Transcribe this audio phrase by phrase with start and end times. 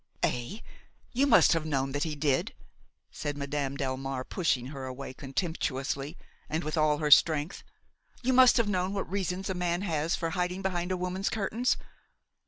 [0.23, 0.61] ""Eh!
[1.11, 2.55] you must have known that he did!"
[3.11, 6.17] said Madame Delmare, pushing her away contemptuously
[6.49, 7.61] and with all her strength;
[8.23, 11.77] "you must have known what reasons a man has for hiding behind a woman's curtains.